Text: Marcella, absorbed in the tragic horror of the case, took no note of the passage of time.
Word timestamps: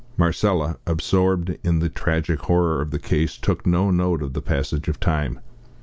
Marcella, 0.17 0.77
absorbed 0.87 1.55
in 1.63 1.77
the 1.77 1.87
tragic 1.87 2.39
horror 2.39 2.81
of 2.81 2.89
the 2.89 2.97
case, 2.97 3.37
took 3.37 3.67
no 3.67 3.91
note 3.91 4.23
of 4.23 4.33
the 4.33 4.41
passage 4.41 4.87
of 4.87 4.99
time. 4.99 5.39